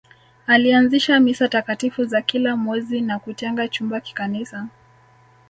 [0.47, 4.67] Alianzisha Misa takatifu za kila mwezi na kutenga chumba kikanisa